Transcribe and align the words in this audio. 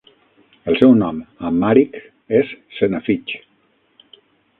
El 0.71 0.77
seu 0.77 0.93
nom 1.01 1.19
amhàric 1.49 1.99
és 2.39 2.55
"senafitch". 2.79 3.37